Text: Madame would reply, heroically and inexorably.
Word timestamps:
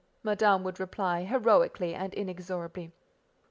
Madame 0.23 0.63
would 0.63 0.79
reply, 0.79 1.25
heroically 1.25 1.93
and 1.93 2.11
inexorably. 2.15 2.91